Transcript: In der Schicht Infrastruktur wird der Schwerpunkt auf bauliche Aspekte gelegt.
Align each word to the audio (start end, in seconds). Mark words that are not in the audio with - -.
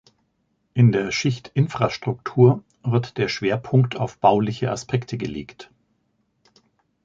In 0.73 0.91
der 0.91 1.11
Schicht 1.11 1.49
Infrastruktur 1.53 2.63
wird 2.81 3.17
der 3.19 3.27
Schwerpunkt 3.27 3.97
auf 3.97 4.17
bauliche 4.17 4.71
Aspekte 4.71 5.15
gelegt. 5.15 5.69